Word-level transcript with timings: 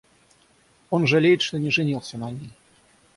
Он 0.89 1.05
жалеет, 1.05 1.43
что 1.43 1.59
не 1.59 1.69
женился 1.69 2.17
на 2.17 2.31
ней. 2.31 2.49